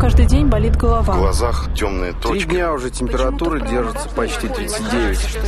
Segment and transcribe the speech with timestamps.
[0.00, 1.12] каждый день болит голова.
[1.14, 2.46] В глазах темные точки.
[2.46, 5.38] Три дня уже температура держится почти 39.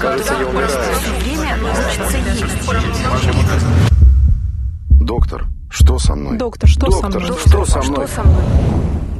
[0.00, 0.70] Кажется, я умираю.
[4.90, 6.38] Доктор, что со мной?
[6.38, 7.38] Доктор, что со Доктор, мной?
[7.46, 8.06] что со мной?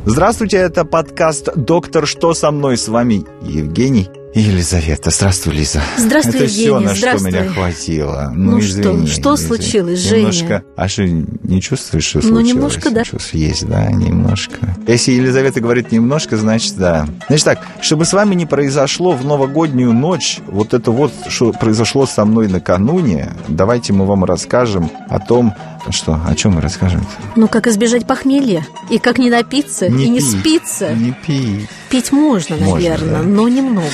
[0.04, 5.10] Здравствуйте, это подкаст «Доктор, что со мной?» С вами Евгений Елизавета.
[5.10, 5.82] Здравствуй, Лиза.
[5.98, 7.30] Здравствуй, Это Евгений, все, на здравствуй.
[7.30, 8.32] что меня хватило.
[8.34, 9.46] Ну, Ну извини, что, что извини.
[9.48, 10.18] случилось, Женя?
[10.20, 10.62] Немножко...
[10.74, 12.48] А что, не чувствуешь, что Ну, случилось?
[12.48, 13.04] немножко, да.
[13.04, 14.74] Чувств есть, да, немножко.
[14.86, 17.06] Если Елизавета говорит немножко, значит, да.
[17.28, 22.06] Значит так, чтобы с вами не произошло в новогоднюю ночь, вот это вот, что произошло
[22.06, 25.54] со мной накануне, давайте мы вам расскажем о том,
[25.90, 27.04] что, о чем мы расскажем?
[27.36, 28.64] Ну, как избежать похмелья?
[28.90, 30.94] И как не напиться, и не пить, спиться?
[30.94, 31.68] Не пить.
[31.90, 33.28] Пить можно, Можно, наверное, да.
[33.28, 33.88] но немного.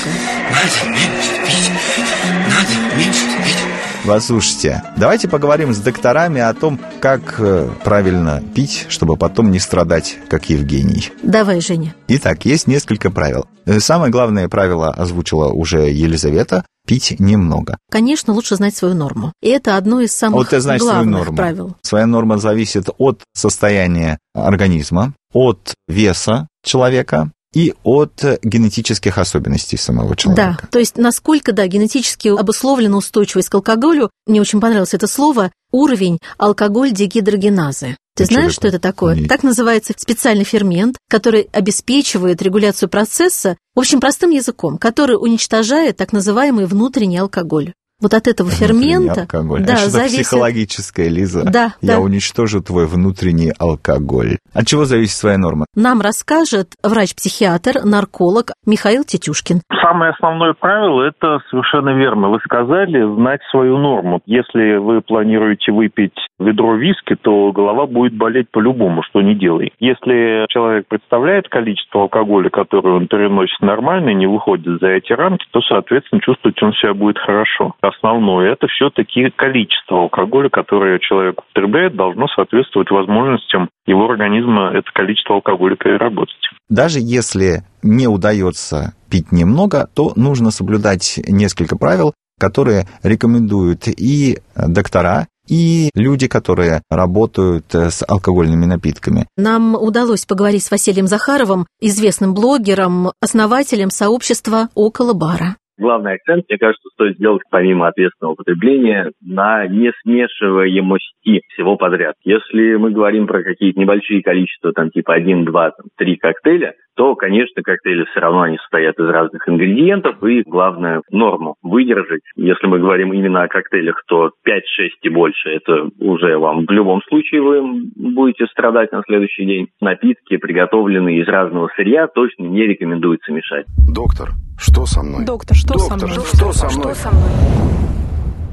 [4.07, 10.17] Послушайте, давайте поговорим с докторами о том, как э, правильно пить, чтобы потом не страдать,
[10.29, 11.11] как Евгений.
[11.23, 11.95] Давай, Женя.
[12.07, 13.47] Итак, есть несколько правил.
[13.67, 17.77] Э, Самое главное правило озвучила уже Елизавета– пить немного.
[17.91, 19.33] Конечно, лучше знать свою норму.
[19.43, 21.37] И это одно из самых Вот ты знаешь свою главных норму.
[21.37, 21.77] правил.
[21.83, 30.17] Своя норма зависит от состояния организма, от веса человека и от генетических особенностей самого Да,
[30.17, 30.69] человека.
[30.71, 36.19] то есть насколько, да, генетически обусловлена устойчивость к алкоголю, мне очень понравилось это слово, уровень
[36.39, 37.97] алкоголь-дегидрогеназы.
[38.15, 39.15] Ты А что знаешь, что это такое?
[39.15, 39.29] Нет.
[39.29, 46.13] Так называется специальный фермент, который обеспечивает регуляцию процесса, в общем, простым языком, который уничтожает так
[46.13, 47.73] называемый внутренний алкоголь.
[48.01, 49.65] Вот от этого фермента алкоголь.
[49.65, 50.21] да, а что-то зависит...
[50.21, 51.45] психологическое, Лиза.
[51.45, 51.99] Да, Я да.
[51.99, 54.39] уничтожу твой внутренний алкоголь.
[54.55, 55.67] От чего зависит своя норма?
[55.75, 59.63] Нам расскажет врач-психиатр, нарколог Михаил Тетюшкин.
[59.83, 62.29] Самое основное правило– это совершенно верно.
[62.29, 64.21] Вы сказали знать свою норму.
[64.27, 69.73] Если вы планируете выпить ведро виски, то голова будет болеть по-любому, что не делай.
[69.81, 75.45] Если человек представляет количество алкоголя, которое он переносит нормально и не выходит за эти рамки,
[75.51, 77.75] то, соответственно, чувствовать он себя будет хорошо.
[77.89, 85.37] Основное– это все-таки количество алкоголя, которое человек употребляет, должно соответствовать возможностям его организма это количество
[85.37, 86.37] алкоголя переработать.
[86.69, 95.27] Даже если не удается пить немного, то нужно соблюдать несколько правил, которые рекомендуют и доктора,
[95.49, 99.27] и люди, которые работают с алкогольными напитками.
[99.37, 105.57] Нам удалось поговорить с Василием Захаровым, известным блогером, основателем сообщества «Около бара».
[105.79, 112.15] Главный акцент, мне кажется, стоит сделать помимо ответственного потребления на несмешиваемости всего подряд.
[112.25, 117.15] Если мы говорим про какие-то небольшие количества, там типа 1, 2, там, 3 коктейля, то,
[117.15, 122.23] конечно, коктейли все равно они состоят из разных ингредиентов, и главное норму выдержать.
[122.35, 126.71] Если мы говорим именно о коктейлях, то 5, 6 и больше, это уже вам в
[126.71, 127.63] любом случае вы
[127.95, 129.69] будете страдать на следующий день.
[129.81, 133.67] Напитки, приготовленные из разного сырья, точно не рекомендуется мешать.
[133.95, 135.25] Доктор, что со мной?
[135.25, 136.27] Доктор, что со Доктор, мной?
[136.35, 136.95] что со мной?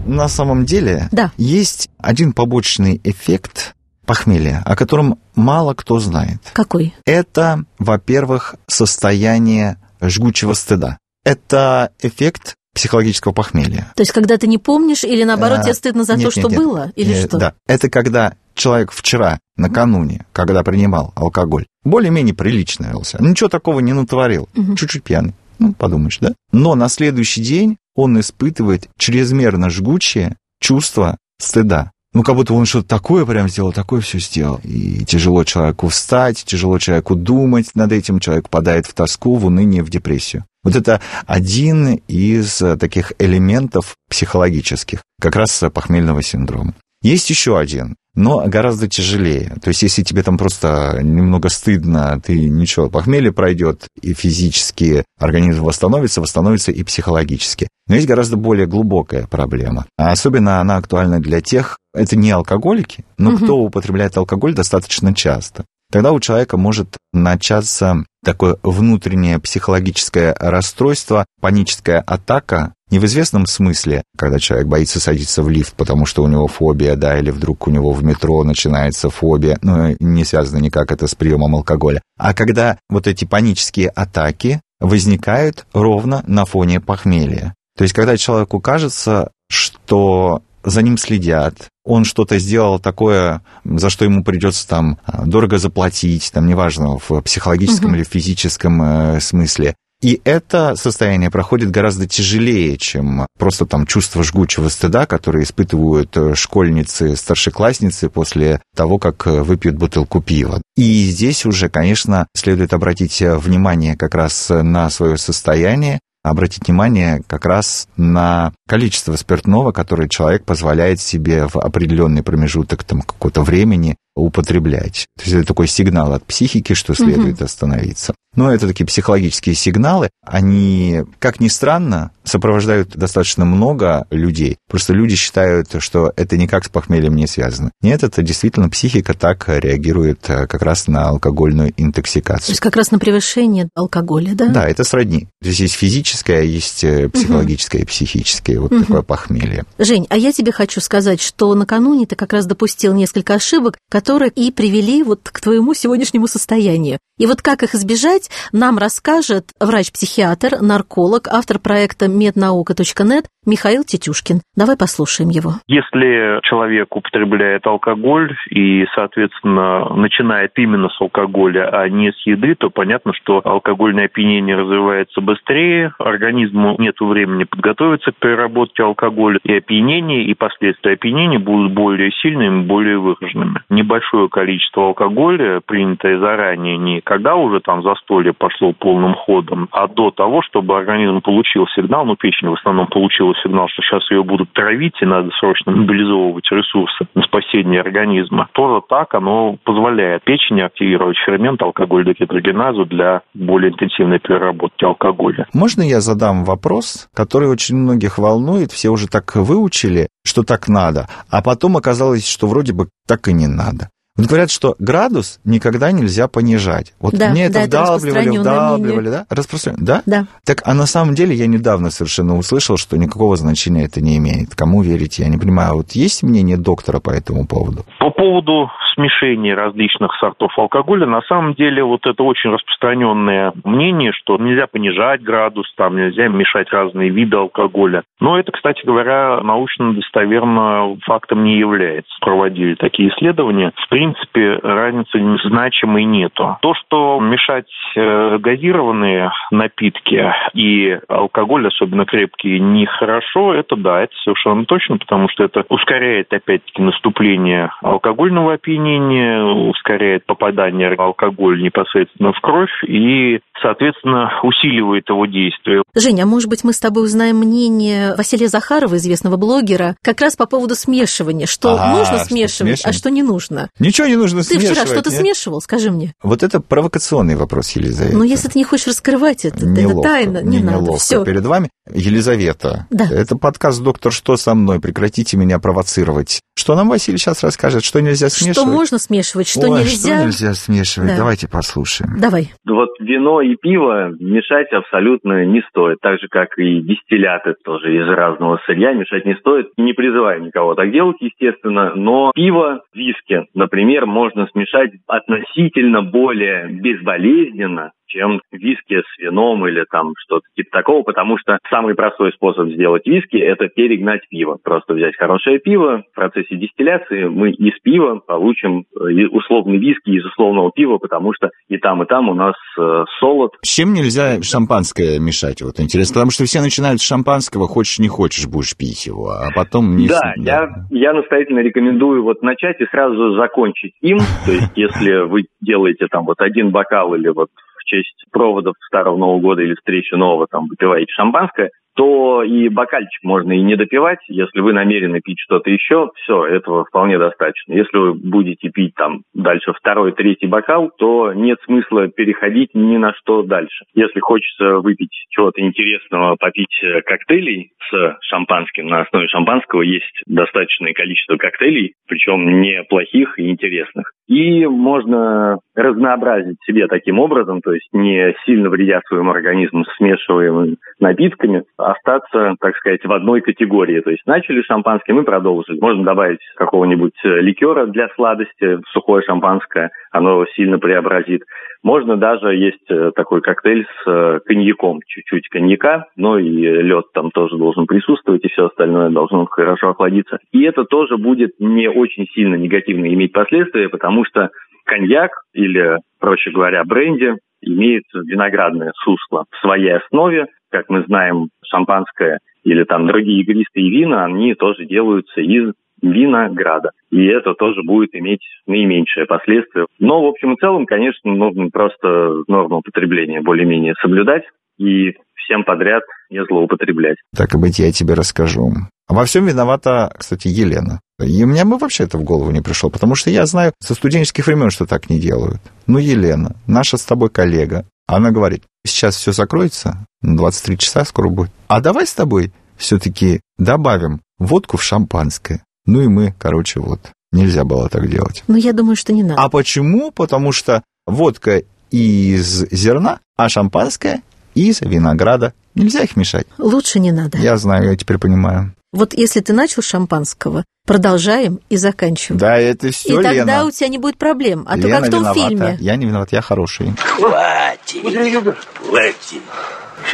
[0.05, 1.31] На самом деле Да.
[1.37, 3.73] есть один побочный эффект
[4.05, 6.39] похмелья, о котором мало кто знает.
[6.53, 6.93] Какой?
[7.05, 10.99] Это, во-первых, состояние жгучего стыда.
[11.23, 13.91] Это эффект психологического похмелья.
[13.95, 16.41] То есть, когда ты не помнишь, или наоборот, А, тебе стыдно за нет, то, что
[16.41, 16.59] нет, нет.
[16.59, 17.37] было, или Э, что?
[17.39, 17.53] Да.
[17.67, 23.17] Это когда человек вчера, накануне, когда принимал алкоголь, более-менее прилично велся.
[23.21, 24.49] Ничего такого не натворил.
[24.53, 24.75] Мгм.
[24.75, 25.33] Чуть-чуть пьяный.
[25.59, 26.33] Ну, подумаешь, да?
[26.51, 31.91] Но на следующий день он испытывает чрезмерно жгучее чувство стыда.
[32.13, 34.61] Ну, как будто он что-то такое прям сделал, такое все сделал.
[34.63, 39.83] И тяжело человеку встать, тяжело человеку думать над этим, человек падает в тоску, в уныние,
[39.83, 40.45] в депрессию.
[40.63, 46.73] Вот это один из э, таких элементов психологических, как раз похмельного синдрома.
[47.01, 49.55] Есть еще один, но гораздо тяжелее.
[49.61, 55.63] То есть, если тебе там просто немного стыдно, ты ничего, похмелье пройдет, и физически организм
[55.63, 57.67] восстановится, восстановится и психологически.
[57.87, 59.85] Но есть гораздо более глубокая проблема.
[59.97, 63.43] А особенно она актуальна для тех, это не алкоголики, но Мгм.
[63.43, 65.65] кто употребляет алкоголь достаточно часто.
[65.91, 74.03] Тогда у человека может начаться такое внутреннее психологическое расстройство, паническая атака, не в известном смысле,
[74.17, 77.71] когда человек боится садиться в лифт, потому что у него фобия, да, или вдруг у
[77.71, 82.77] него в метро начинается фобия, ну, не связано никак это с приемом алкоголя, а когда
[82.89, 87.53] вот эти панические атаки возникают ровно на фоне похмелья.
[87.77, 94.05] То есть, когда человеку кажется, что за ним следят, он что-то сделал такое, за что
[94.05, 97.95] ему придется там дорого заплатить, там неважно, в психологическом Мгм.
[97.97, 99.75] или физическом э, смысле.
[100.01, 106.35] И это состояние проходит гораздо тяжелее, чем просто там чувство жгучего стыда, которое испытывают э,
[106.35, 110.61] школьницы, старшеклассницы после того, как э, выпьют бутылку пива.
[110.75, 115.99] И здесь уже, конечно, следует обратить внимание как раз на свое состояние,
[116.29, 123.01] обратить внимание как раз на количество спиртного, которое человек позволяет себе в определенный промежуток там,
[123.01, 125.07] какого-то времени употреблять.
[125.17, 127.45] То есть это такой сигнал от психики, что следует угу.
[127.45, 128.15] остановиться.
[128.35, 134.57] Но это такие психологические сигналы, они, как ни странно, сопровождают достаточно много людей.
[134.69, 137.71] Просто люди считают, что это никак с похмельем не связано.
[137.81, 142.47] Нет, это действительно психика так реагирует э, как раз на алкогольную интоксикацию.
[142.47, 144.47] То есть как раз на превышение алкоголя, да?
[144.47, 145.27] Да, это сродни.
[145.41, 147.83] Здесь есть физическое, есть э, психологическое угу.
[147.83, 148.59] и психическое.
[148.59, 148.81] Вот угу.
[148.81, 149.65] такое похмелье.
[149.77, 154.04] Жень, а я тебе хочу сказать, что накануне ты как раз допустил несколько ошибок, которые
[154.35, 156.99] и привели вот к твоему сегодняшнему состоянию.
[157.17, 164.41] И вот как их избежать, нам расскажет врач-психиатр, нарколог, автор проекта меднаука.нет Михаил Тетюшкин.
[164.57, 165.51] Давай послушаем его.
[165.67, 172.69] Если человек употребляет алкоголь и, соответственно, начинает именно с алкоголя, а не с еды, то
[172.69, 180.25] понятно, что алкогольное опьянение развивается быстрее, организму нет времени подготовиться к переработке алкоголя, и опьянение,
[180.25, 183.61] и последствия опьянения будут более сильными, более выраженными.
[183.95, 190.11] Небольшое количество алкоголя, принятое заранее, не когда уже там застолье пошло полным ходом, а до
[190.11, 194.51] того, чтобы организм получил сигнал, ну, печень в основном получила сигнал, что сейчас ее будут
[194.51, 198.49] травить, и надо срочно мобилизовывать ресурсы на спасение организма.
[198.51, 205.47] Тоже так оно позволяет печени активировать фермент алкоголь-дегидрогеназу для более интенсивной переработки алкоголя.
[205.53, 211.07] Можно я задам вопрос, который очень многих волнует, все уже так выучили, что так надо,
[211.29, 213.89] а потом оказалось, что вроде бы так и не надо.
[214.17, 216.93] Вот говорят, что градус никогда нельзя понижать.
[217.01, 219.25] Вот да, мне это да, вдалбливали, это вдалбливали, да?
[219.29, 220.01] Распространено, да?
[220.05, 220.23] Да.
[220.45, 224.55] Так, а на самом деле я недавно совершенно услышал, что никакого значения это не имеет.
[224.55, 225.75] Кому верить, я не понимаю.
[225.75, 227.83] Вот есть мнение доктора по этому поводу?
[227.99, 234.37] По поводу смешения различных сортов алкоголя, на самом деле вот это очень распространенное мнение, что
[234.37, 238.03] нельзя понижать градус, там нельзя мешать разные виды алкоголя.
[238.19, 242.11] Но это, кстати говоря, научно достоверно фактом не является.
[242.21, 243.73] Проводили такие исследования.
[243.75, 246.57] В принципе, разницы значимой нету.
[246.61, 254.65] То, что мешать э, газированные напитки и алкоголь, особенно крепкий, нехорошо, это да, это совершенно
[254.65, 262.71] точно, потому что это ускоряет, опять-таки, наступление алкогольного опьянения, ускоряет попадание алкоголя непосредственно в кровь
[262.87, 265.83] и, соответственно, усиливает его действие.
[265.95, 270.35] Женя, а может быть, мы с тобой узнаем мнение Василия Захарова, известного блогера, как раз
[270.35, 273.69] по поводу смешивания, что а, нужно смешивать, что а что не нужно.
[273.79, 274.67] Ничего не нужно Ты смешивать.
[274.67, 275.19] Ты вчера что-то нет?
[275.19, 276.13] смешивал, скажи мне.
[276.21, 278.17] Вот это провокационный вопрос, Елизавета.
[278.17, 280.81] Ну, если ты не хочешь раскрывать это, неловко, это тайна, не надо.
[280.81, 281.23] Неловко Все.
[281.23, 281.69] перед вами.
[281.93, 283.05] Елизавета, да.
[283.11, 286.41] это подкаст «Доктор, что со мной?» Прекратите меня провоцировать.
[286.57, 287.83] Что нам Василий сейчас расскажет?
[287.83, 288.57] Что нельзя смешивать?
[288.57, 290.15] Что можно смешивать, что Ой, нельзя?
[290.15, 291.09] что нельзя смешивать?
[291.09, 291.17] Да.
[291.17, 292.17] Давайте послушаем.
[292.19, 292.53] Давай.
[292.65, 295.99] Вот вино и пиво мешать абсолютно не стоит.
[296.01, 299.67] Так же, как и дистилляты тоже из разного сырья мешать не стоит.
[299.77, 301.93] Не призываю никого так делать, естественно.
[301.93, 310.13] Но пиво, виски, например, можно смешать относительно более безболезненно, чем виски с вином или там
[310.17, 314.57] что-то типа такого, потому что самый простой способ сделать виски– это перегнать пиво.
[314.63, 320.25] Просто взять хорошее пиво, в процессе дистилляции мы из пива получим э, условный виски из
[320.25, 323.53] условного пива, потому что и там, и там у нас э, солод.
[323.61, 325.61] С чем нельзя шампанское мешать?
[325.61, 329.49] Вот интересно, потому что все начинают с шампанского, хочешь не хочешь, будешь пить его, а
[329.55, 330.07] потом не...
[330.07, 330.85] Да, да.
[330.91, 336.07] Я, я настоятельно рекомендую вот начать и сразу закончить им, то есть если вы делаете
[336.09, 337.49] там вот один бокал или вот
[337.85, 343.53] честь проводов Старого Нового года или встречи нового, там, выпиваете шампанское, то и бокальчик можно
[343.53, 344.19] и не допивать.
[344.27, 347.73] Если вы намерены пить что-то еще, все, этого вполне достаточно.
[347.73, 353.13] Если вы будете пить там дальше второй, третий бокал, то нет смысла переходить ни на
[353.13, 353.85] что дальше.
[353.93, 360.93] Если хочется выпить чего-то интересного, попить э, коктейлей с шампанским, на основе шампанского есть достаточное
[360.93, 364.11] количество коктейлей, причем неплохих и интересных.
[364.27, 371.63] И можно разнообразить себе таким образом, то есть не сильно вредя своему организму смешиваемыми напитками,
[371.85, 374.01] остаться, так сказать, в одной категории.
[374.01, 375.79] То есть начали шампанским и продолжили.
[375.79, 381.43] Можно добавить какого-нибудь э, ликера для сладости, сухое шампанское, оно сильно преобразит.
[381.83, 387.29] Можно даже есть э, такой коктейль с э, коньяком, чуть-чуть коньяка, но и лед там
[387.31, 390.39] тоже должен присутствовать, и все остальное должно хорошо охладиться.
[390.51, 394.49] И это тоже будет не очень сильно негативно иметь последствия, потому что
[394.85, 400.47] коньяк или, проще говоря, бренди имеет виноградное сусло в своей основе.
[400.75, 406.89] Как мы знаем, шампанское или там другие игристые вина, они тоже делаются из винограда.
[407.11, 409.85] И это тоже будет иметь наименьшее последствие.
[409.99, 414.43] Но, в общем и целом, конечно, нужно просто норму употребления более-менее соблюдать
[414.77, 417.15] и всем подряд не злоупотреблять.
[417.33, 418.73] Так и быть, я тебе расскажу.
[419.07, 420.99] Во всем виновата, кстати, Елена.
[421.25, 423.93] И у меня бы вообще это в голову не пришло, потому что я знаю со
[423.93, 425.61] студенческих времен, что так не делают.
[425.87, 431.51] Ну, Елена, наша с тобой коллега, она говорит, сейчас все закроется, 23 часа скоро будет.
[431.67, 435.61] А давай с тобой все-таки добавим водку в шампанское.
[435.85, 436.99] Ну и мы, короче, вот,
[437.31, 438.43] нельзя было так делать.
[438.47, 439.41] Ну, я думаю, что не надо.
[439.41, 440.11] А почему?
[440.11, 444.21] Потому что водка из зерна, а шампанское
[444.55, 445.53] из винограда.
[445.75, 446.47] Нельзя их мешать.
[446.57, 447.37] Лучше не надо.
[447.37, 448.73] Я знаю, я теперь понимаю.
[448.91, 452.39] Вот если ты начал с шампанского, продолжаем и заканчиваем.
[452.39, 453.33] Да, это все и Лена.
[453.35, 454.63] тогда у тебя не будет проблем.
[454.67, 455.49] А Лена то как в том виновата.
[455.49, 455.77] фильме.
[455.81, 456.93] Я не виноват, я хороший.
[456.97, 458.03] Хватит.
[458.03, 459.41] Хватит.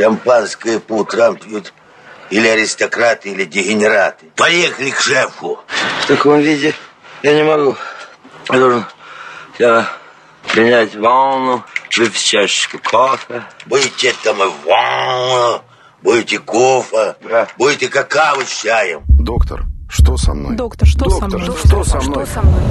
[0.06, 1.74] Шампанское по утрам пьют
[2.32, 4.26] или аристократы, или дегенераты.
[4.36, 5.60] Поехали к шефу.
[6.02, 6.74] В таком виде
[7.22, 7.76] я не могу.
[8.50, 8.86] Я должен
[9.60, 9.88] я
[10.52, 11.64] принять ванну,
[11.96, 13.44] выпить чашечку кофе.
[13.68, 15.62] Будете там и ванну,
[16.02, 17.48] будете кофе, Да.
[17.60, 19.04] будете какао с чаем.
[19.08, 20.56] Доктор, что со мной?
[20.56, 21.58] Доктор, что со Доктор, мной?
[21.64, 22.26] что со мной?
[22.26, 22.64] Что со мной?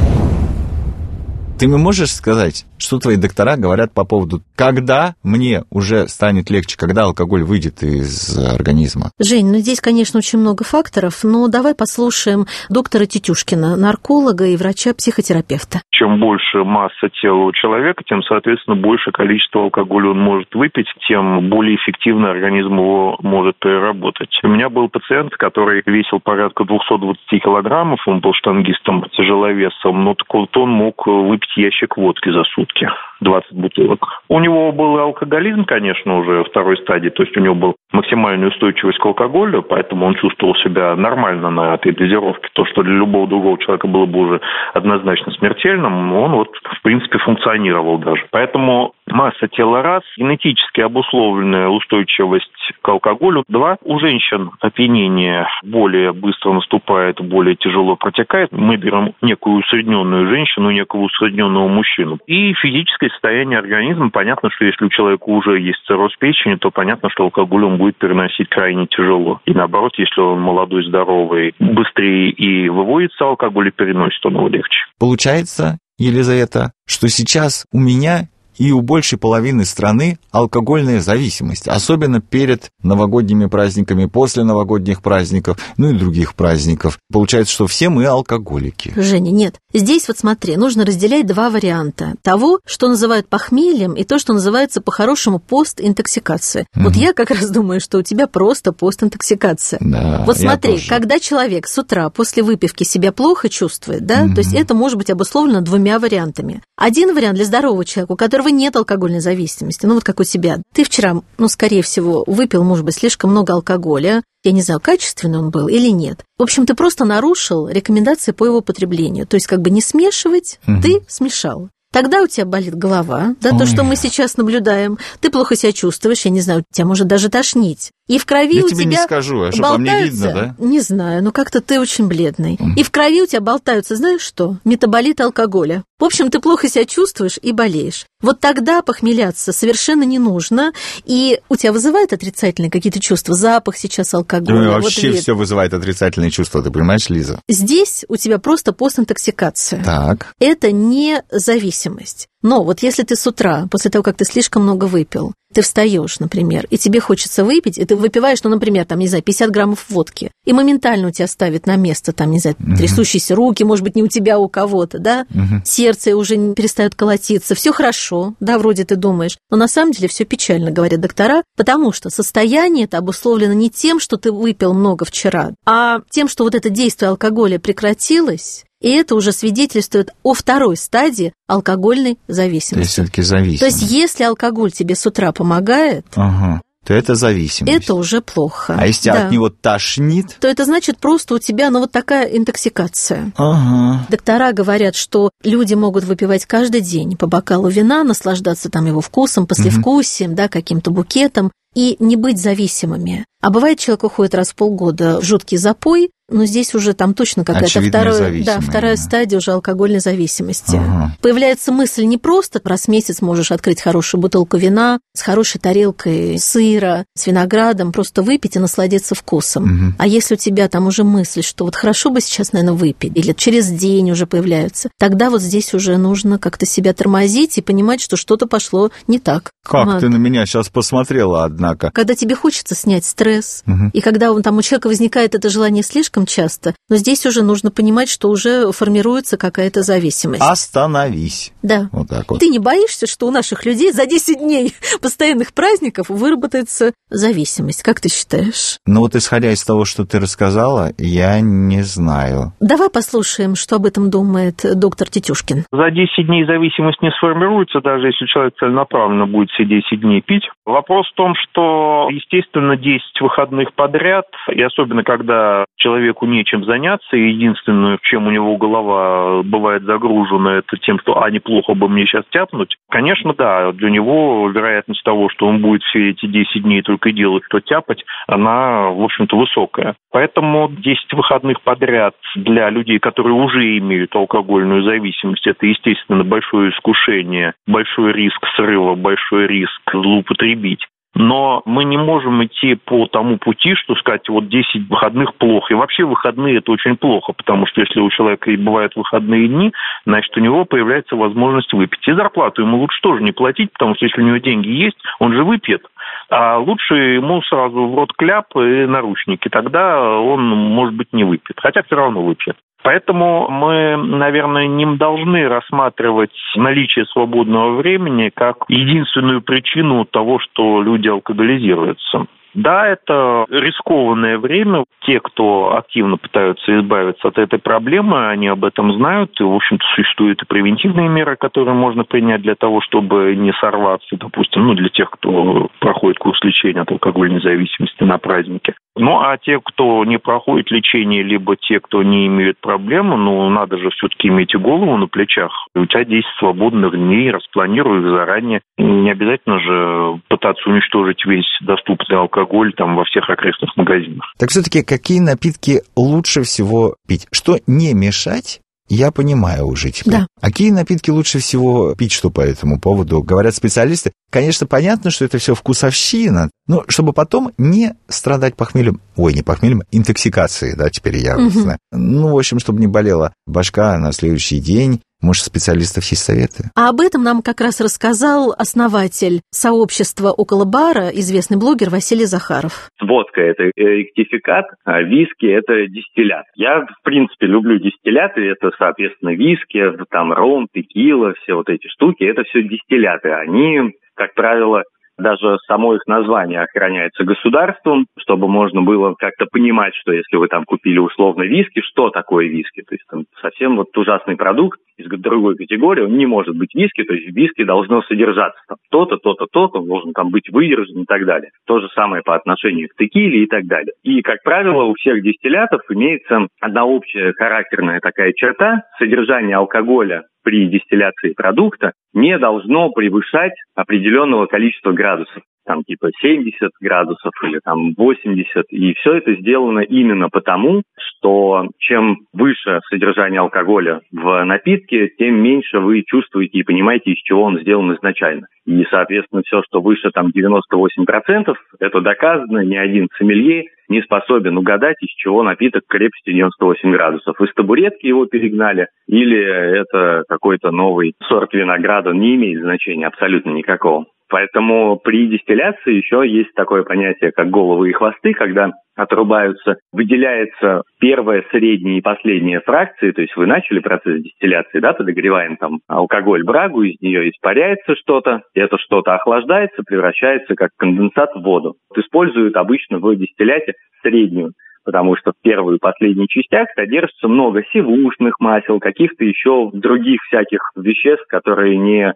[1.61, 6.79] Ты мне можешь сказать, что твои доктора говорят по поводу, когда мне уже станет легче,
[6.79, 9.11] когда алкоголь выйдет из организма?
[9.21, 15.85] Жень, ну здесь, конечно, очень много факторов, но давай послушаем доктора Тетюшкина, нарколога и врача-психотерапевта.
[15.91, 21.51] Чем больше масса тела у человека, тем, соответственно, больше количество алкоголя он может выпить, тем
[21.51, 24.31] более эффективно организм его может переработать.
[24.43, 30.33] У меня был пациент, который весил порядка 220 килограммов, он был штангистом, тяжеловесом, но так
[30.33, 32.89] вот он мог выпить ящик водки за сутки.
[33.21, 34.23] 20 бутылок.
[34.29, 38.99] У него был алкоголизм, конечно, уже второй стадии, то есть у него была максимальная устойчивость
[38.99, 42.49] к алкоголю, поэтому он чувствовал себя нормально на этой дозировке.
[42.53, 44.41] То, что для любого другого человека было бы уже
[44.75, 48.27] однозначно смертельным, он вот, в принципе, функционировал даже.
[48.31, 52.51] Поэтому масса тела раз, генетически обусловленная устойчивость
[52.81, 53.77] к алкоголю два.
[53.85, 58.53] У женщин опьянение более быстро наступает, более тяжело протекает.
[58.53, 62.19] Мы берем некую усредненную женщину, некого усредненного мужчину.
[62.27, 64.11] И физическое состояние организма.
[64.11, 67.97] Понятно, что если у человека уже есть цирроз печени, то понятно, что алкоголь он будет
[67.97, 69.41] переносить крайне тяжело.
[69.45, 74.79] И наоборот, если он молодой, здоровый, быстрее и выводится алкоголь и переносит, он его легче.
[74.99, 78.29] Получается, Елизавета, что сейчас у меня
[78.61, 85.89] и у большей половины страны алкогольная зависимость, особенно перед новогодними праздниками, после новогодних праздников, ну
[85.89, 86.99] и других праздников.
[87.11, 88.93] Получается, что все мы алкоголики.
[88.97, 89.55] Женя, нет.
[89.73, 92.17] Здесь вот смотри, нужно разделять два варианта.
[92.23, 96.67] Того, что называют похмельем, и то, что называется по-хорошему постинтоксикация.
[96.75, 99.79] Вот я как раз думаю, что у тебя просто постинтоксикация.
[99.81, 104.53] Да, вот смотри, когда человек с утра после выпивки себя плохо чувствует, да, то есть
[104.53, 106.63] это может быть обусловлено двумя вариантами.
[106.77, 110.63] Один вариант для здорового человека, у которого нет алкогольной зависимости, ну вот как у тебя.
[110.73, 115.39] Ты вчера, ну, скорее всего, выпил, может быть, слишком много алкоголя, я не знаю, качественный
[115.39, 116.25] он был или нет.
[116.39, 119.27] В общем, ты просто нарушил рекомендации по его потреблению.
[119.27, 121.69] То есть как бы не смешивать, ты смешал.
[121.93, 123.67] Тогда у тебя болит голова, да, то, Ой.
[123.67, 124.97] что мы сейчас наблюдаем.
[125.19, 127.91] Ты плохо себя чувствуешь, я не знаю, тебя может даже тошнить.
[128.11, 130.57] И в крови Я у тебе не тебя скажу, а что, по мне болтаются- видно,
[130.59, 130.65] да?
[130.67, 132.59] Не знаю, но как-то ты очень бледный.
[132.77, 134.57] И в крови у тебя болтаются, знаешь что?
[134.65, 135.85] Метаболит алкоголя.
[136.01, 138.07] В общем, ты плохо себя чувствуешь и болеешь.
[138.21, 140.73] Вот тогда похмеляться совершенно не нужно.
[141.05, 143.37] И у тебя вызывает отрицательные какие-то чувства?
[143.37, 144.59] Запах сейчас алкоголя.
[144.59, 145.21] Ну, вот вообще вид.
[145.21, 147.39] все вызывает отрицательные чувства, ты понимаешь, Лиза?
[147.49, 149.85] Здесь у тебя просто постинтоксикация.
[149.85, 150.35] Так.
[150.41, 152.27] Это не зависимость.
[152.43, 156.21] Но вот если ты с утра, после того, как ты слишком много выпил, ты встаешь,
[156.21, 159.87] например, и тебе хочется выпить, и ты выпиваешь, ну, например, там, не знаю, 50 граммов
[159.89, 163.97] водки, и моментально у тебя ставит на место, там, не знаю, трясущиеся руки, может быть,
[163.97, 165.27] не у тебя, а у кого-то, да,
[165.65, 170.09] сердце уже не перестает колотиться, все хорошо, да, вроде ты думаешь, но на самом деле
[170.09, 175.05] все печально, говорят доктора, потому что состояние это обусловлено не тем, что ты выпил много
[175.05, 180.77] вчера, а тем, что вот это действие алкоголя прекратилось, и это уже свидетельствует о второй
[180.77, 182.89] стадии алкогольной То есть зависимости.
[182.91, 183.61] все-таки зависимость.
[183.61, 186.61] То есть, если алкоголь тебе с утра помогает, Ага.
[186.87, 187.85] То это зависимость.
[187.85, 188.75] это уже плохо.
[188.79, 189.27] А если Да.
[189.27, 190.39] от него тошнит?
[190.41, 193.33] то это значит просто у тебя, ну, вот такая интоксикация.
[193.37, 194.07] Ага.
[194.09, 199.47] Доктора говорят, что люди могут выпивать каждый день по бокалу вина, наслаждаться там его вкусом,
[199.47, 203.25] послевкусием, да, каким-то букетом, и не быть зависимыми.
[203.43, 207.45] А бывает, человек уходит раз в полгода в жуткий запой, но здесь уже там точно
[207.45, 210.77] какая-то вторая, да, вторая стадия уже алкогольной зависимости.
[210.77, 211.17] Ага.
[211.21, 216.39] Появляется мысль не просто раз в месяц можешь открыть хорошую бутылку вина с хорошей тарелкой
[216.39, 219.65] сыра, с виноградом, просто выпить и насладиться вкусом.
[219.65, 219.95] Угу.
[219.99, 223.33] А если у тебя там уже мысль, что вот хорошо бы сейчас, наверное, выпить, или
[223.33, 228.17] через день уже появляются, тогда вот здесь уже нужно как-то себя тормозить и понимать, что
[228.17, 229.51] что-то пошло не так.
[229.65, 230.01] Как вот.
[230.01, 231.91] ты на меня сейчас посмотрела, однако?
[231.91, 233.91] Когда тебе хочется снять стресс, угу.
[233.93, 237.71] и когда он, там у человека возникает это желание слишком часто, но здесь уже нужно
[237.71, 240.43] понимать, что уже формируется какая-то зависимость.
[240.43, 241.53] Остановись.
[241.63, 241.89] Да.
[241.93, 242.41] Вот так вот.
[242.41, 247.83] Ты не боишься, что у наших людей за 10 дней постоянных праздников выработается зависимость?
[247.83, 248.79] Как ты считаешь?
[248.87, 252.53] Ну вот исходя из того, что ты рассказала, я не знаю.
[252.61, 255.65] Давай послушаем, что об этом думает доктор Тетюшкин.
[255.73, 260.45] За 10 дней зависимость не сформируется, даже если человек целенаправленно будет все 10 дней пить.
[260.65, 265.65] Вопрос в том, что, естественно, 10 выходных подряд, и особенно когда
[266.11, 271.31] человеку нечем заняться, и единственное, чем у него голова бывает загружена, это тем, что, а,
[271.31, 272.77] неплохо бы мне сейчас тяпнуть.
[272.91, 277.45] Конечно, да, для него вероятность того, что он будет все эти 10 дней только делать,
[277.47, 279.95] что тяпать, она, в общем-то, высокая.
[280.13, 287.55] Поэтому 10 выходных подряд для людей, которые уже имеют алкогольную зависимость, это, естественно, большое искушение,
[287.67, 290.87] большой риск срыва, большой риск злоупотребить.
[291.15, 295.75] Но мы не можем идти по тому пути, что сказать, вот 10 выходных плохо.
[295.75, 299.73] И вообще выходные это очень плохо, потому что если у человека и бывают выходные дни,
[300.07, 302.07] значит, у него появляется возможность выпить.
[302.07, 305.35] И зарплату ему лучше тоже не платить, потому что если у него деньги есть, он
[305.35, 305.83] же выпьет.
[306.31, 309.49] А лучше ему сразу в рот кляп и наручники.
[309.49, 311.59] Тогда он, может быть, не выпьет.
[311.61, 312.57] Хотя все равно выпьет.
[312.83, 321.09] Поэтому мы, наверное, не должны рассматривать наличие свободного времени как единственную причину того, что люди
[321.09, 322.27] алкоголизируются.
[322.55, 324.85] Да, это рискованное время.
[325.03, 329.41] Те, кто активно пытаются избавиться от этой проблемы, они об этом знают.
[329.41, 334.17] И, в общем-то, существуют и превентивные меры, которые можно принять для того, чтобы не сорваться,
[334.17, 338.75] допустим, ну, для тех, кто проходит курс лечения от алкогольной зависимости на празднике.
[338.97, 343.79] Ну, а те, кто не проходит лечение, либо те, кто не имеют проблемы, ну, надо
[343.79, 345.53] же все-таки иметь и голову на плечах.
[345.75, 348.61] У тебя 10 свободных дней, распланируй их заранее.
[348.77, 352.40] Не обязательно же пытаться уничтожить весь доступный алкоголь
[352.77, 354.35] там во всех окрестных магазинах.
[354.39, 357.27] Так все-таки какие напитки лучше всего пить?
[357.33, 360.15] Что не мешать я понимаю уже теперь.
[360.15, 360.27] Да.
[360.41, 363.23] А какие напитки лучше всего пить, что по этому поводу?
[363.23, 364.13] Говорят специалисты.
[364.31, 369.83] Конечно, понятно, что это все вкусовщина, но чтобы потом не страдать похмельем, ой, не похмельем,
[369.93, 371.51] интоксикацией, да, теперь я угу.
[371.51, 371.79] знаю.
[371.93, 376.71] Ну, в общем, чтобы не болела башка на следующий день, может, специалистов есть советы?
[376.75, 382.91] А об этом нам как раз рассказал основатель сообщества около бара, известный блогер Василий Захаров.
[383.01, 386.45] Водка– это ректификат, а виски– это дистиллят.
[386.55, 392.25] Я, в принципе, люблю дистилляты, это, соответственно, виски, там ром, текила, все вот эти штуки,
[392.25, 393.31] это все дистилляты.
[393.31, 394.83] Они, как правило,
[395.21, 400.65] даже само их название охраняется государством, чтобы можно было как-то понимать, что если вы там
[400.65, 402.83] купили условно виски, что такое виски.
[402.83, 407.03] То есть там совсем вот ужасный продукт из другой категории, он не может быть виски,
[407.05, 411.07] то есть виски должно содержаться там то-то, то-то, то-то, он должен там быть выдержан и
[411.07, 411.51] так далее.
[411.67, 413.93] То же самое по отношению к текиле и так далее.
[414.03, 420.69] И, как правило, у всех дистиллятов имеется одна общая характерная такая черта– содержание алкоголя при
[420.69, 428.65] дистилляции продукта не должно превышать определенного количества градусов там типа 70 градусов или там 80.
[428.71, 435.79] И все это сделано именно потому, что чем выше содержание алкоголя в напитке, тем меньше
[435.79, 438.47] вы чувствуете и понимаете, из чего он сделан изначально.
[438.67, 444.97] И, соответственно, все, что выше там 98%, это доказано, ни один сомелье не способен угадать,
[445.01, 447.41] из чего напиток крепости 98 градусов.
[447.41, 454.07] Из табуретки его перегнали, или это какой-то новый сорт винограда, не имеет значения абсолютно никакого.
[454.31, 461.45] Поэтому при дистилляции еще есть такое понятие, как головы и хвосты, когда отрубаются, выделяется первая,
[461.51, 466.83] средняя и последняя фракции, то есть вы начали процесс дистилляции, да, подогреваем там алкоголь, брагу,
[466.83, 471.75] из нее испаряется что-то, это что-то охлаждается, превращается как конденсат в воду.
[471.97, 478.41] Используют обычно в дистилляте среднюю потому что в первой и последней частях содержится много сивушных
[478.41, 482.15] масел, каких-то еще других всяких веществ, которые не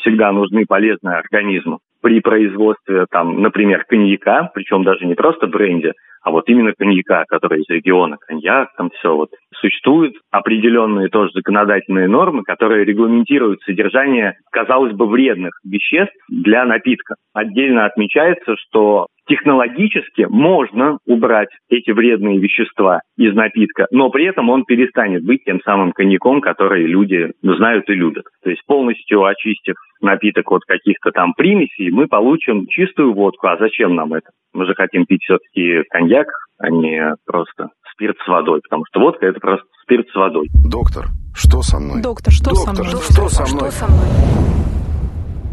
[0.00, 1.80] всегда нужны полезные организму.
[2.00, 7.60] При производстве, там, например, коньяка, причем даже не просто бренди, а вот именно коньяка, который
[7.60, 9.30] из региона, коньяк, там все вот.
[9.54, 17.16] Существуют определенные тоже законодательные нормы, которые регламентируют содержание, казалось бы, вредных веществ для напитка.
[17.32, 24.64] Отдельно отмечается, что технологически можно убрать эти вредные вещества из напитка, но при этом он
[24.64, 28.24] перестанет быть тем самым коньяком, который люди знают и любят.
[28.42, 33.46] То есть полностью очистив напиток от каких-то там примесей, мы получим чистую водку.
[33.46, 34.28] А зачем нам это?
[34.52, 36.26] Мы же хотим пить все-таки коньяк,
[36.58, 40.48] а не просто спирт с водой, потому что водка это просто спирт с водой.
[40.68, 42.02] Доктор, что со мной?
[42.02, 43.02] Доктор, что Доктор, со мной?
[43.02, 43.70] что со мной?
[43.70, 44.02] Что со мной?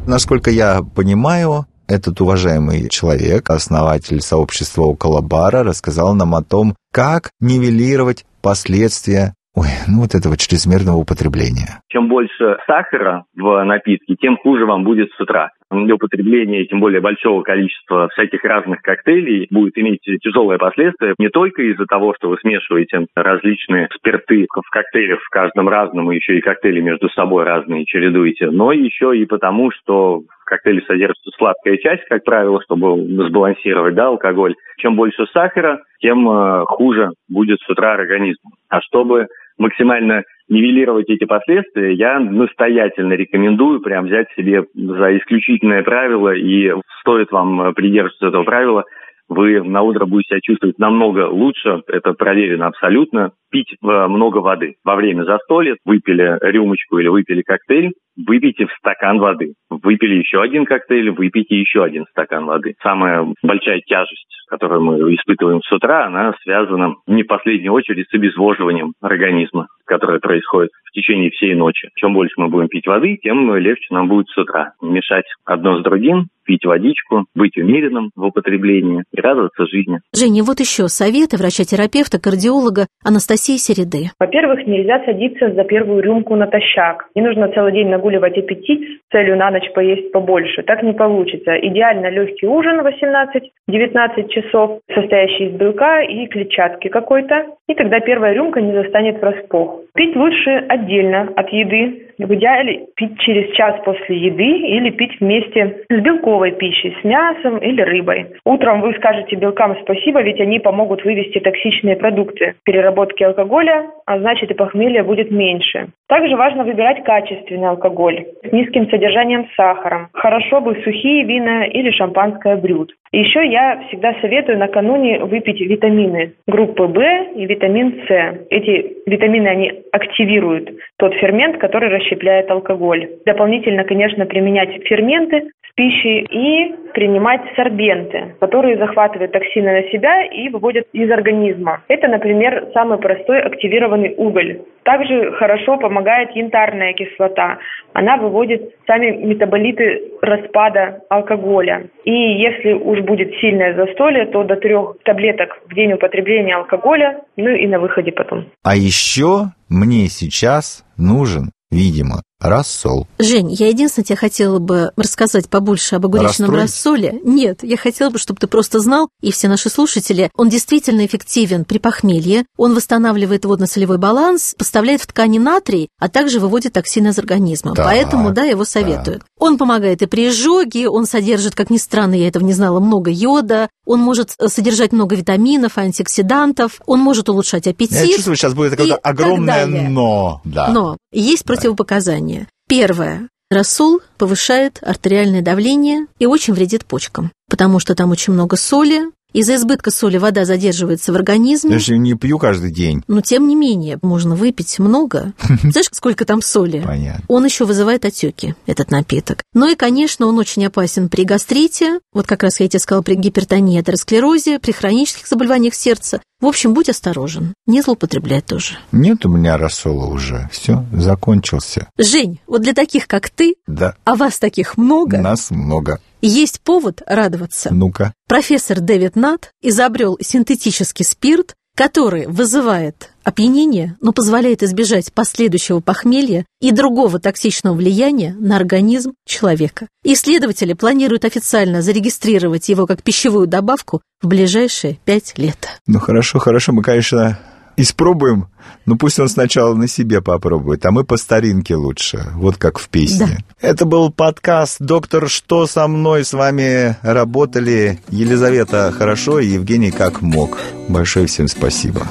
[0.05, 7.31] Насколько я понимаю, этот уважаемый человек, основатель сообщества около бара, рассказал нам о том, как
[7.41, 11.81] нивелировать последствия Ой, ну вот этого чрезмерного употребления.
[11.89, 15.49] Чем больше сахара в напитке, тем хуже вам будет с утра.
[15.71, 21.63] Для употребления, тем более большого количества всяких разных коктейлей, будет иметь тяжелые последствия не только
[21.63, 26.81] из-за того, что вы смешиваете различные спирты в коктейлях в каждом разном, еще и коктейли
[26.81, 32.61] между собой разные чередуете, но еще и потому, что коктейле содержится сладкая часть, как правило,
[32.63, 34.55] чтобы сбалансировать да, алкоголь.
[34.77, 38.51] Чем больше сахара, тем э, хуже будет с утра организму.
[38.69, 46.33] А чтобы максимально нивелировать эти последствия, я настоятельно рекомендую прям взять себе за исключительное правило,
[46.33, 48.83] и стоит вам придерживаться этого правила,
[49.29, 53.31] вы на утро будете себя чувствовать намного лучше, это проверено абсолютно.
[53.51, 54.75] Пить э, много воды.
[54.83, 57.93] Во время застолья выпили рюмочку или выпили коктейль,
[58.27, 59.53] выпейте в стакан воды.
[59.69, 62.75] Выпили еще один коктейль, выпейте еще один стакан воды.
[62.81, 68.13] Самая большая тяжесть, которую мы испытываем с утра, она связана не в последнюю очередь с
[68.13, 71.89] обезвоживанием организма, которое происходит в течение всей ночи.
[71.95, 74.73] Чем больше мы будем пить воды, тем легче нам будет с утра.
[74.81, 79.99] Мешать одно с другим, пить водичку, быть умеренным в употреблении и радоваться жизни.
[80.15, 84.09] Женя, вот еще советы врача-терапевта, кардиолога Анастасии Середы.
[84.19, 87.05] Во-первых, нельзя садиться за первую рюмку натощак.
[87.13, 90.63] Не нужно целый день нагуливать аппетит с целью на ночь поесть побольше.
[90.63, 91.53] Так не получится.
[91.59, 97.45] Идеально легкий ужин 18-19 часов, состоящий из белка и клетчатки какой-то.
[97.67, 99.78] И тогда первая рюмка не застанет врасплох.
[99.93, 102.08] Пить лучше отдельно от еды.
[102.19, 107.59] В идеале пить через час после еды или пить вместе с белковой пищей, с мясом
[107.59, 108.27] или рыбой.
[108.43, 114.51] Утром вы скажете белкам спасибо, ведь они помогут вывести токсичные продукты переработки алкоголя, а значит
[114.51, 115.87] и похмелья будет меньше.
[116.09, 120.09] Также важно выбирать качественный алкоголь с низким содержанием сахара.
[120.11, 122.91] Хорошо бы сухие вина или шампанское брют.
[123.11, 126.99] Еще я всегда советую накануне выпить витамины группы В
[127.35, 128.45] и витамин С.
[128.51, 133.09] Эти витамины, они активируют тот фермент, который расщепляет алкоголь.
[133.25, 140.49] Дополнительно, конечно, применять ферменты с пищей и принимать сорбенты, которые захватывают токсины на себя и
[140.49, 141.83] выводят из организма.
[141.87, 144.61] Это, например, самый простой активированный уголь.
[144.83, 147.59] Также хорошо помогает янтарная кислота.
[147.93, 151.87] Она выводит сами метаболиты распада алкоголя.
[152.05, 157.49] И если уж будет сильное застолье, то до трех таблеток в день употребления алкоголя, ну
[157.49, 158.45] и на выходе потом.
[158.63, 163.07] А еще мне сейчас нужен, видимо, рассол.
[163.19, 167.19] Жень, я единственное тебе хотела бы рассказать побольше об огуречном рассоле.
[167.23, 171.65] Нет, я хотела бы, чтобы ты просто знал, и все наши слушатели, он действительно эффективен
[171.65, 177.19] при похмелье, он восстанавливает водно-солевой баланс, поставляет в ткани натрий, а также выводит токсины из
[177.19, 177.75] организма.
[177.75, 179.23] Так, Поэтому, да, его советуют.
[179.37, 183.11] Он помогает и при изжоге, он содержит, как ни странно, я этого не знала, много
[183.11, 187.97] йода, он может э, содержать много витаминов, антиоксидантов, он может улучшать аппетит.
[187.99, 190.41] Я чувствую, сейчас будет какое-то так огромное но.
[190.45, 190.67] Да.
[190.67, 192.28] Но есть противопоказания.
[192.69, 193.27] Первое.
[193.49, 199.05] Рассол повышает артериальное давление и очень вредит почкам, потому что там очень много соли.
[199.33, 201.73] Из-за избытка соли вода задерживается в организме.
[201.73, 203.03] Я же не пью каждый день.
[203.07, 205.33] Но тем не менее, можно выпить много.
[205.63, 206.83] Знаешь, сколько там соли?
[206.85, 207.23] Понятно.
[207.27, 209.41] Он еще вызывает отеки, этот напиток.
[209.53, 213.15] Ну и, конечно, он очень опасен при гастрите, вот как раз я тебе сказала, при
[213.15, 216.21] гипертонии, атеросклерозе, при хронических заболеваниях сердца.
[216.41, 218.77] В общем, будь осторожен, не злоупотребляй тоже.
[218.93, 220.47] Нет у меня рассола уже.
[220.51, 221.89] Все, закончился.
[221.97, 225.99] Жень, вот для таких, как ты, Да, а вас таких много, нас много.
[226.21, 227.73] есть повод радоваться.
[227.73, 228.13] Ну-ка.
[228.27, 236.71] Профессор Дэвид Нат изобрел синтетический спирт, который вызывает опьянение, но позволяет избежать последующего похмелья и
[236.71, 239.87] другого токсичного влияния на организм человека.
[240.03, 245.79] Исследователи планируют официально зарегистрировать его как пищевую добавку в ближайшие пять лет.
[245.87, 247.39] Ну хорошо, хорошо, мы, конечно,
[247.81, 248.47] испробуем,
[248.85, 252.89] но пусть он сначала на себе попробует, а мы по старинке лучше, вот как в
[252.89, 253.43] песне.
[253.61, 260.21] Это был подкаст «Доктор, что со мной?» С вами работали Елизавета Хорошо и Евгений Как
[260.21, 260.57] Мог.
[260.87, 262.07] Большое всем спасибо.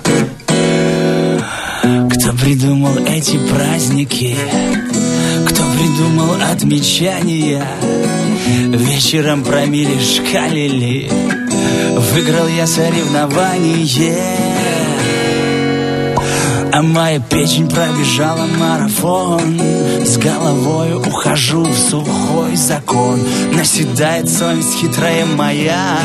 [1.82, 4.36] Кто придумал эти праздники?
[5.46, 7.64] Кто придумал отмечания?
[8.68, 11.10] Вечером промили шкалили
[11.98, 13.84] Выиграл я соревнование
[16.72, 19.60] а моя печень пробежала марафон.
[20.04, 23.20] С головой ухожу в сухой закон.
[23.52, 25.98] Наседает совесть хитрая моя.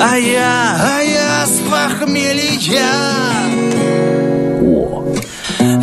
[0.00, 2.82] А я, а я с похмелья.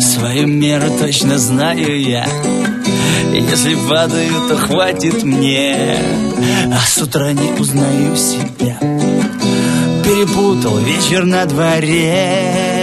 [0.00, 2.26] Свою меру точно знаю я.
[3.32, 5.98] Если падаю, то хватит мне.
[6.72, 8.76] А с утра не узнаю себя.
[10.04, 12.73] Перепутал вечер на дворе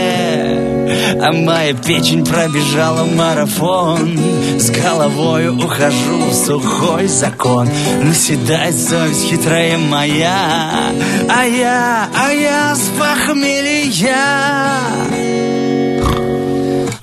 [1.22, 4.18] А моя печень пробежала марафон
[4.58, 7.68] С головой ухожу в сухой закон
[8.04, 10.92] Наседает совесть хитрая моя
[11.30, 14.16] А я, а я с похмелья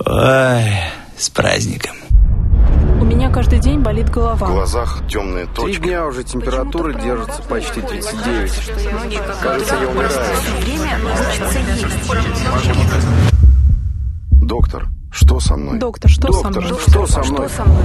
[0.05, 0.63] Ой,
[1.17, 1.95] с праздником
[2.99, 4.45] у меня каждый день болит голова.
[4.45, 5.79] В глазах темные точки.
[5.79, 8.51] Три дня уже температура держится почти 39.
[9.41, 10.35] Кажется, я умираю.
[14.49, 15.77] Доктор, что со мной?
[15.77, 16.79] Доктор, что Доктор, со мной?
[16.79, 17.47] что со мной?
[17.47, 17.83] Что со мной?